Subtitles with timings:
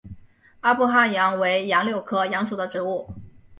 [0.61, 3.07] 阿富汗杨为杨柳科杨属的植物。